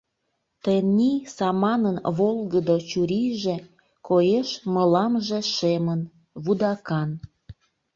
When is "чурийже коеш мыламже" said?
2.89-5.39